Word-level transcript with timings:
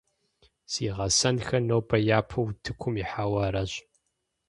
Си 0.71 0.85
гъэсэнхэр 0.95 1.61
нобэ 1.67 1.97
япэу 2.17 2.43
утыкум 2.49 2.93
ихьауэ 3.03 3.39
аращ. 3.47 3.71